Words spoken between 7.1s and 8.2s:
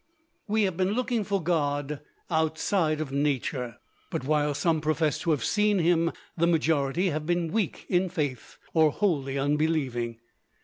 have been weak in